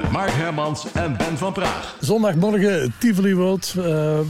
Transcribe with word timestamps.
Met 0.00 0.10
Mark 0.10 0.30
Hermans 0.30 0.86
en 0.92 1.16
Ben 1.16 1.38
van 1.38 1.52
Praag. 1.52 1.96
Zondagmorgen, 2.00 2.94
Tivoli 2.98 3.32
Road. 3.32 3.74
Uh, 3.78 3.84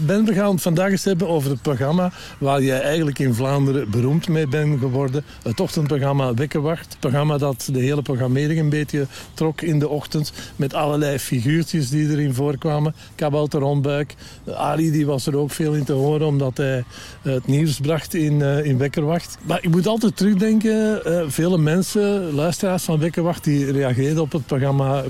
ben, 0.06 0.24
we 0.24 0.35
gaan 0.35 0.51
het 0.51 0.62
vandaag 0.62 0.90
eens 0.90 1.04
hebben 1.04 1.29
over 1.29 1.51
het 1.51 1.62
programma... 1.62 2.12
waar 2.38 2.62
jij 2.62 2.80
eigenlijk 2.80 3.19
in 3.19 3.35
Vlaanderen 3.35 3.90
beroemd 3.90 4.29
mee 4.29 4.46
bent 4.46 4.79
geworden. 4.79 5.24
Het 5.42 5.60
ochtendprogramma 5.60 6.35
Wekkenwacht. 6.35 6.87
Het 6.88 7.00
programma 7.00 7.38
dat 7.38 7.69
de 7.72 7.81
hele 7.81 8.03
programmering 8.03 8.60
een 8.60 8.69
beetje 8.69 9.06
trok 9.35 9.60
in 9.60 9.78
de 9.78 9.88
ochtend... 9.88 10.32
met 10.56 10.74
allerlei 10.74 11.19
figuurtjes 11.19 11.90
die 11.90 12.10
erin 12.10 12.35
voorkwamen. 12.35 12.94
Kabouter 13.15 13.60
Rondbuik. 13.60 14.15
Ali 14.54 14.90
die 14.90 15.06
was 15.06 15.26
er 15.26 15.37
ook 15.37 15.51
veel 15.51 15.72
in 15.72 15.85
te 15.85 15.92
horen... 15.92 16.27
omdat 16.27 16.56
hij 16.56 16.84
het 17.23 17.46
nieuws 17.46 17.80
bracht 17.80 18.15
in, 18.15 18.41
uh, 18.41 18.65
in 18.65 18.78
Wekkerwacht. 18.78 19.38
Maar 19.42 19.59
ik 19.62 19.70
moet 19.70 19.87
altijd 19.87 20.16
terugdenken... 20.16 21.01
Vele 21.32 21.59
mensen, 21.59 22.32
luisteraars 22.32 22.82
van 22.82 22.98
Wekkerwacht... 22.98 23.45
die 23.45 23.73
reageerden 23.73 24.23
op 24.23 24.32
het 24.32 24.46
programma 24.46 25.02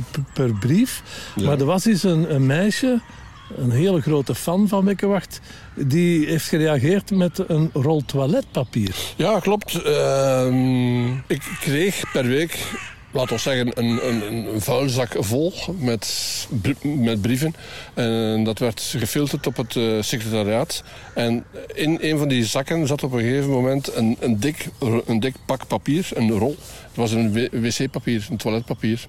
per 0.45 0.55
brief. 0.55 1.03
Ja. 1.35 1.45
Maar 1.45 1.59
er 1.59 1.65
was 1.65 1.85
eens 1.85 2.03
een, 2.03 2.35
een, 2.35 2.47
meisje, 2.47 3.01
een 3.57 3.71
hele 3.71 4.01
grote 4.01 4.35
fan 4.35 4.69
van 4.69 4.85
Wekkenwacht... 4.85 5.41
die 5.75 6.27
heeft 6.27 6.49
gereageerd 6.49 7.11
met 7.11 7.45
een 7.47 7.71
rol 7.73 8.03
toiletpapier. 8.07 8.95
Ja, 9.17 9.39
klopt. 9.39 9.87
Uh, 9.87 11.11
ik 11.27 11.43
kreeg 11.61 12.13
per 12.13 12.27
week 12.27 12.59
laten 13.15 13.35
we 13.35 13.41
zeggen, 13.41 13.79
een, 13.79 14.09
een, 14.09 14.55
een 14.55 14.61
vuilzak 14.61 15.17
vol 15.19 15.53
met, 15.79 16.47
met 16.83 17.21
brieven. 17.21 17.55
En 17.95 18.45
dat 18.45 18.59
werd 18.59 18.81
gefilterd 18.97 19.47
op 19.47 19.57
het 19.57 19.75
uh, 19.75 20.03
secretariaat. 20.03 20.83
En 21.15 21.45
in 21.75 21.99
een 22.01 22.19
van 22.19 22.29
die 22.29 22.45
zakken 22.45 22.87
zat 22.87 23.03
op 23.03 23.13
een 23.13 23.21
gegeven 23.21 23.51
moment 23.51 23.95
een, 23.95 24.17
een, 24.21 24.41
dik, 24.41 24.69
een 25.07 25.21
dik 25.21 25.35
pak 25.47 25.67
papier, 25.67 26.09
een 26.15 26.31
rol. 26.31 26.57
Het 26.87 26.97
was 26.97 27.13
een 27.13 27.33
wc-papier, 27.51 28.27
een 28.31 28.37
toiletpapier. 28.37 29.07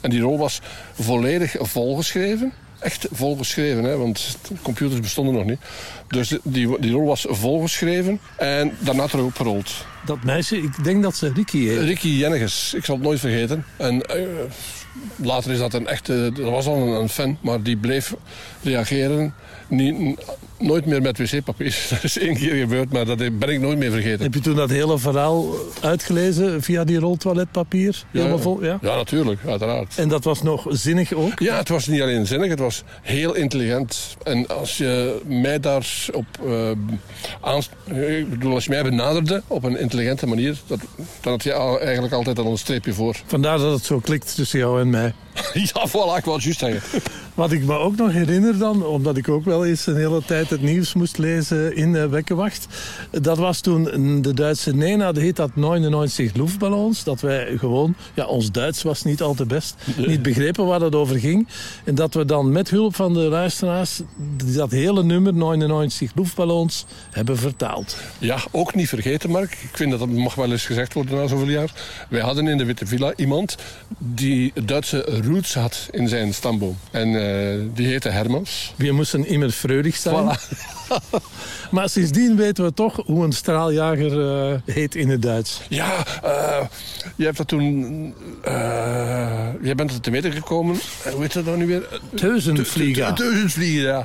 En 0.00 0.10
die 0.10 0.20
rol 0.20 0.38
was 0.38 0.60
volledig 0.92 1.54
volgeschreven 1.58 2.52
echt 2.78 3.06
volgeschreven, 3.10 3.84
hè, 3.84 3.96
want 3.96 4.38
computers 4.62 5.00
bestonden 5.00 5.34
nog 5.34 5.44
niet. 5.44 5.60
Dus 6.08 6.38
die, 6.42 6.80
die 6.80 6.92
rol 6.92 7.06
was 7.06 7.26
volgeschreven 7.28 8.20
en 8.36 8.76
daarna 8.78 9.06
erop 9.12 9.36
gerold. 9.36 9.86
Dat 10.06 10.24
meisje, 10.24 10.56
ik 10.56 10.84
denk 10.84 11.02
dat 11.02 11.16
ze 11.16 11.32
Ricky 11.32 11.66
heet. 11.66 11.78
Ricky 11.78 12.08
Jenniges, 12.08 12.74
ik 12.74 12.84
zal 12.84 12.94
het 12.94 13.04
nooit 13.04 13.20
vergeten. 13.20 13.64
En 13.76 13.94
uh, 13.94 14.26
later 15.16 15.50
is 15.50 15.58
dat 15.58 15.74
een 15.74 15.86
echte, 15.86 16.30
dat 16.34 16.50
was 16.50 16.66
al 16.66 16.76
een, 16.76 17.00
een 17.00 17.08
fan, 17.08 17.38
maar 17.40 17.62
die 17.62 17.76
bleef 17.76 18.14
reageren. 18.62 19.34
Niet, 19.68 20.18
nooit 20.58 20.86
meer 20.86 21.02
met 21.02 21.18
wc-papier. 21.18 21.86
Dat 21.90 22.04
is 22.04 22.18
één 22.18 22.34
keer 22.34 22.54
gebeurd, 22.54 22.92
maar 22.92 23.04
dat 23.04 23.18
ben 23.38 23.48
ik 23.48 23.60
nooit 23.60 23.78
meer 23.78 23.90
vergeten. 23.90 24.22
Heb 24.22 24.34
je 24.34 24.40
toen 24.40 24.56
dat 24.56 24.70
hele 24.70 24.98
verhaal 24.98 25.54
uitgelezen 25.80 26.62
via 26.62 26.84
die 26.84 26.98
roltoiletpapier? 26.98 28.04
Ja, 28.10 28.38
vol, 28.38 28.64
ja? 28.64 28.78
ja, 28.82 28.96
natuurlijk, 28.96 29.40
uiteraard. 29.46 29.94
En 29.96 30.08
dat 30.08 30.24
was 30.24 30.42
nog 30.42 30.66
zinnig 30.68 31.12
ook? 31.12 31.38
Ja, 31.38 31.56
het 31.56 31.68
was 31.68 31.86
niet 31.86 32.00
alleen 32.00 32.26
zinnig, 32.26 32.50
het 32.50 32.58
was 32.58 32.82
heel 33.02 33.34
intelligent. 33.34 34.16
En 34.22 34.46
als 34.48 34.76
je 34.76 35.20
mij 35.26 35.60
daar 35.60 36.06
op 36.12 36.26
uh, 36.44 36.70
aan, 37.40 37.62
ik 37.94 38.30
bedoel, 38.30 38.54
als 38.54 38.64
je 38.64 38.70
mij 38.70 38.82
benaderde 38.82 39.42
op 39.46 39.64
een 39.64 39.78
intelligente 39.78 40.26
manier, 40.26 40.56
dat, 40.66 40.78
dan 41.20 41.32
had 41.32 41.42
je 41.42 41.78
eigenlijk 41.78 42.14
altijd 42.14 42.38
al 42.38 42.50
een 42.50 42.58
streepje 42.58 42.92
voor. 42.92 43.16
Vandaar 43.26 43.58
dat 43.58 43.72
het 43.72 43.84
zo 43.84 43.98
klikt 43.98 44.34
tussen 44.34 44.58
jou 44.58 44.80
en 44.80 44.90
mij. 44.90 45.14
ja, 45.72 45.88
voilà, 45.88 46.16
ik 46.16 46.24
wou 46.24 46.34
het 46.34 46.42
juist 46.42 46.58
zeggen. 46.58 46.82
Wat 47.38 47.52
ik 47.52 47.64
me 47.64 47.78
ook 47.78 47.96
nog 47.96 48.12
herinner 48.12 48.58
dan, 48.58 48.86
omdat 48.86 49.16
ik 49.16 49.28
ook 49.28 49.44
wel 49.44 49.66
eens 49.66 49.86
een 49.86 49.96
hele 49.96 50.22
tijd 50.24 50.50
het 50.50 50.62
nieuws 50.62 50.94
moest 50.94 51.18
lezen 51.18 51.76
in 51.76 51.94
uh, 51.94 52.04
Wekkenwacht. 52.04 52.66
Dat 53.10 53.38
was 53.38 53.60
toen 53.60 53.84
de 54.22 54.34
Duitse 54.34 54.74
Nena, 54.74 55.12
dat 55.12 55.22
heet 55.22 55.36
dat 55.36 55.56
99 55.56 56.34
Luftballons. 56.34 57.04
Dat 57.04 57.20
wij 57.20 57.56
gewoon, 57.56 57.94
ja, 58.14 58.26
ons 58.26 58.50
Duits 58.50 58.82
was 58.82 59.02
niet 59.02 59.22
al 59.22 59.34
te 59.34 59.46
best, 59.46 59.74
niet 59.96 60.22
begrepen 60.22 60.66
waar 60.66 60.80
het 60.80 60.94
over 60.94 61.18
ging. 61.18 61.48
En 61.84 61.94
dat 61.94 62.14
we 62.14 62.24
dan 62.24 62.52
met 62.52 62.70
hulp 62.70 62.94
van 62.94 63.14
de 63.14 63.20
luisteraars 63.20 64.00
dat 64.54 64.70
hele 64.70 65.02
nummer 65.02 65.34
99 65.34 66.12
Luftballons 66.14 66.86
hebben 67.10 67.36
vertaald. 67.36 67.96
Ja, 68.18 68.38
ook 68.50 68.74
niet 68.74 68.88
vergeten, 68.88 69.30
Mark. 69.30 69.52
Ik 69.52 69.76
vind 69.76 69.90
dat 69.90 69.98
dat 69.98 70.08
mag 70.08 70.34
wel 70.34 70.50
eens 70.50 70.66
gezegd 70.66 70.94
worden 70.94 71.16
na 71.16 71.26
zoveel 71.26 71.48
jaar. 71.48 71.72
Wij 72.08 72.20
hadden 72.20 72.46
in 72.46 72.58
de 72.58 72.64
Witte 72.64 72.86
Villa 72.86 73.12
iemand 73.16 73.56
die 73.98 74.52
Duitse 74.64 75.20
roots 75.24 75.54
had 75.54 75.88
in 75.90 76.08
zijn 76.08 76.34
stamboom. 76.34 76.76
En 76.90 77.08
uh, 77.08 77.27
die 77.74 77.86
heette 77.86 78.08
Hermans. 78.08 78.74
We 78.76 78.92
moesten 78.92 79.26
immer 79.26 79.50
freudig 79.50 79.96
zijn. 79.96 80.14
Voilà. 80.14 80.58
maar 81.70 81.88
sindsdien 81.88 82.36
weten 82.36 82.64
we 82.64 82.74
toch 82.74 83.02
hoe 83.06 83.24
een 83.24 83.32
straaljager 83.32 84.12
uh, 84.12 84.58
heet 84.64 84.94
in 84.94 85.08
het 85.08 85.22
Duits. 85.22 85.60
Ja, 85.68 86.06
uh, 86.24 86.66
je 87.16 87.24
hebt 87.24 87.36
dat 87.36 87.48
toen... 87.48 88.14
jij 89.62 89.74
bent 89.74 89.90
er 89.90 90.00
te 90.00 90.10
weten 90.10 90.32
gekomen. 90.32 90.76
hoe 91.12 91.22
heet 91.22 91.32
dat 91.32 91.44
dan 91.44 91.58
nu 91.58 91.66
weer? 91.66 92.00
Ja. 93.80 94.02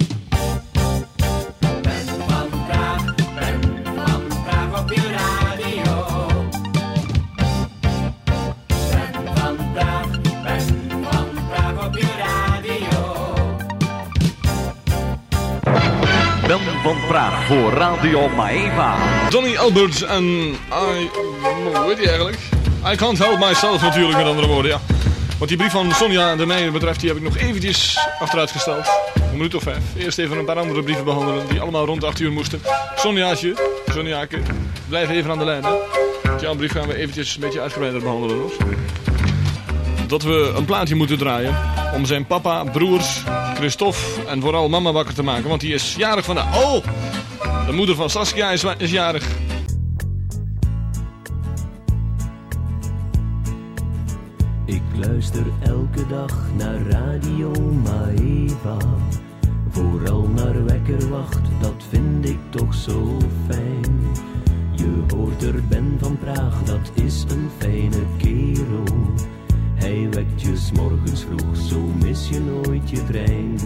Van 16.84 16.98
Praag 17.08 17.46
voor 17.46 17.72
Radio 17.72 18.30
Maeva. 18.30 18.98
Donny 19.30 19.58
Alberts 19.58 20.02
en 20.02 20.24
I... 20.24 21.10
Hoe 21.74 21.94
heet 21.96 22.08
eigenlijk? 22.08 22.38
I 22.92 22.96
can't 22.96 23.18
help 23.18 23.40
myself 23.40 23.82
natuurlijk, 23.82 24.18
met 24.18 24.26
andere 24.26 24.48
woorden, 24.48 24.72
ja. 24.72 24.80
Want 25.38 25.50
die 25.50 25.58
brief 25.58 25.72
van 25.72 25.92
Sonja 25.92 26.36
de 26.36 26.46
mijne 26.46 26.72
betreft, 26.72 27.00
die 27.00 27.10
heb 27.10 27.18
ik 27.18 27.24
nog 27.24 27.38
eventjes 27.38 27.98
achteruit 28.20 28.52
gesteld. 28.52 28.88
Een 29.16 29.32
minuut 29.32 29.56
of 29.56 29.64
vijf. 29.64 29.84
Eerst 29.98 30.18
even 30.18 30.38
een 30.38 30.46
paar 30.46 30.60
andere 30.60 30.84
brieven 30.84 31.04
behandelen, 31.04 31.48
die 31.48 31.60
allemaal 31.60 31.86
rond 31.86 32.04
8 32.04 32.20
uur 32.20 32.32
moesten. 32.32 32.62
Sonjaatje, 32.96 33.56
Sonjaake, 33.92 34.42
blijf 34.90 35.10
even 35.10 35.32
aan 35.32 35.40
de 35.40 35.46
lijn, 35.46 35.64
hè. 35.64 35.72
Jouw 36.40 36.56
brief 36.56 36.72
gaan 36.72 36.88
we 36.88 36.96
eventjes 36.96 37.36
een 37.36 37.42
beetje 37.42 37.62
uitgebreider 37.62 38.02
behandelen, 38.02 38.38
hoor 38.38 38.52
dat 40.13 40.24
we 40.24 40.53
een 40.56 40.66
plaatje 40.66 40.96
moeten 40.96 41.18
draaien. 41.18 41.56
Om 41.96 42.06
zijn 42.06 42.25
papa, 42.25 42.63
broers, 42.63 43.24
Christophe 43.56 44.00
en 44.28 44.41
vooral 44.41 44.69
mama 44.69 44.91
wakker 44.91 45.13
te 45.13 45.24
maken. 45.24 45.50
Want 45.50 45.62
die 45.62 45.74
is 45.74 45.96
jarig 45.96 46.25
vandaag. 46.25 46.63
Oh! 46.63 46.84
De 47.66 47.72
moeder 47.72 47.96
van 47.96 48.09
Saskia 48.09 48.51
is, 48.51 48.63
is 48.78 48.91
jarig. 48.91 49.28
Ik 54.66 54.81
luister 54.96 55.46
elke 55.63 56.07
dag 56.07 56.38
naar 56.57 56.81
Radio 56.90 57.51
Maeva. 57.84 58.78
Vooral 59.69 60.30
naar 60.35 60.66
Wekkerwacht, 60.66 61.41
dat 61.62 61.84
vind 61.90 62.30
ik 62.30 62.40
toch 62.50 62.74
zo 62.74 63.18
fijn. 63.50 64.01
Je 64.75 65.16
hoort 65.16 65.44
er 65.44 65.63
Ben 65.68 65.97
van 66.00 66.18
Praag, 66.18 66.63
dat 66.63 66.91
is 66.94 67.25
een 67.30 67.50
fijne 67.59 68.03
kerel. 68.18 69.13
Hij 69.84 70.10
wekt 70.10 70.42
je 70.42 70.70
morgens 70.74 71.24
vroeg, 71.24 71.56
zo 71.56 71.80
mis 72.04 72.30
je 72.30 72.40
nooit 72.40 72.90
je 72.90 73.04
trein. 73.04 73.60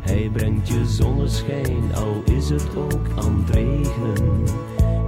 Hij 0.00 0.30
brengt 0.32 0.68
je 0.68 0.86
zonneschijn, 0.86 1.94
al 1.94 2.22
is 2.24 2.48
het 2.48 2.76
ook 2.76 3.08
aan 3.16 3.44
het 3.44 3.54
regenen. 3.54 4.44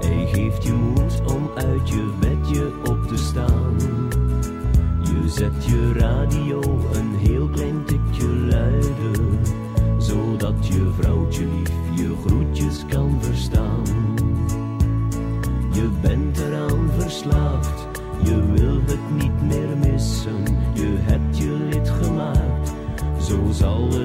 Hij 0.01 0.27
geeft 0.33 0.65
je 0.65 0.73
moed 0.73 1.33
om 1.35 1.51
uit 1.55 1.89
je 1.89 2.13
bedje 2.21 2.73
op 2.85 3.07
te 3.07 3.17
staan. 3.17 3.77
Je 5.03 5.29
zet 5.29 5.65
je 5.65 5.93
radio 5.93 6.61
een 6.93 7.15
heel 7.17 7.49
klein 7.49 7.85
tikje 7.85 8.29
luider, 8.29 9.21
zodat 9.99 10.67
je 10.67 10.91
vrouwtje 11.01 11.18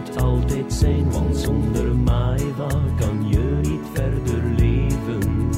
het 0.08 0.22
altijd 0.22 0.74
zijn, 0.74 1.12
want 1.12 1.38
zonder 1.38 1.96
Maiva 1.96 2.68
kan 3.00 3.28
je 3.28 3.60
niet 3.62 3.88
verder 3.94 4.44
leven. 4.44 5.50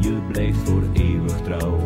Je 0.00 0.20
blijft 0.28 0.58
voor 0.58 0.82
eeuwig 0.92 1.40
trouw 1.40 1.79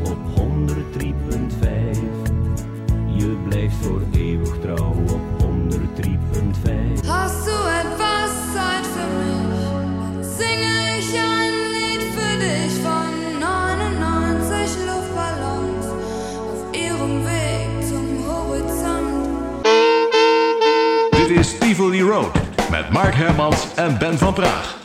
Tivoli 21.75 22.03
Road 22.03 22.33
met 22.71 22.91
Mark 22.91 23.15
Hermans 23.15 23.75
en 23.75 23.99
Ben 23.99 24.19
van 24.19 24.35
Praag. 24.35 24.84